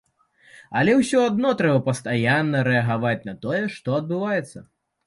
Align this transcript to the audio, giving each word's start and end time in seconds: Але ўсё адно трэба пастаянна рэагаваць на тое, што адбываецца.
Але 0.79 0.95
ўсё 1.01 1.19
адно 1.31 1.51
трэба 1.61 1.83
пастаянна 1.91 2.65
рэагаваць 2.71 3.17
на 3.31 3.39
тое, 3.47 3.65
што 3.77 3.89
адбываецца. 4.01 4.59